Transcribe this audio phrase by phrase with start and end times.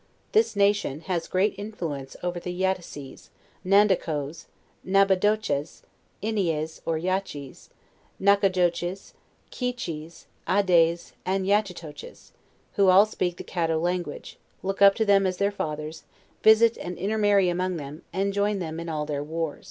[0.31, 3.29] This nation has great influence over the Yattassees,
[3.63, 4.45] Nandakoes,
[4.83, 5.83] Nabadaches,
[6.23, 7.69] Inies or Yatchies,
[8.19, 9.13] Nacogdoches,
[9.51, 12.31] Keycchies, Adaize and Yat chitoches,
[12.77, 16.01] who all speak the Caddo language, look up to them as their fathers;
[16.41, 19.59] visit and intermarry among them, and join hem in all their wars.